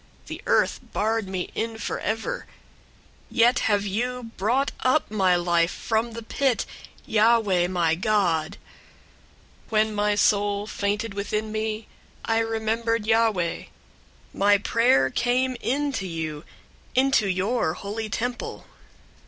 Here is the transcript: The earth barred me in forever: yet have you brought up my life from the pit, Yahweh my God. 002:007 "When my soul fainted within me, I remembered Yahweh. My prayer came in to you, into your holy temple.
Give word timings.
The 0.25 0.41
earth 0.47 0.79
barred 0.81 1.27
me 1.27 1.51
in 1.53 1.77
forever: 1.77 2.47
yet 3.29 3.59
have 3.69 3.85
you 3.85 4.31
brought 4.35 4.71
up 4.79 5.11
my 5.11 5.35
life 5.35 5.69
from 5.69 6.13
the 6.13 6.23
pit, 6.23 6.65
Yahweh 7.05 7.67
my 7.67 7.93
God. 7.93 8.57
002:007 9.65 9.69
"When 9.69 9.93
my 9.93 10.15
soul 10.15 10.65
fainted 10.65 11.13
within 11.13 11.51
me, 11.51 11.85
I 12.25 12.39
remembered 12.39 13.05
Yahweh. 13.05 13.65
My 14.33 14.57
prayer 14.57 15.11
came 15.11 15.55
in 15.61 15.91
to 15.91 16.07
you, 16.07 16.45
into 16.95 17.27
your 17.27 17.75
holy 17.75 18.09
temple. 18.09 18.65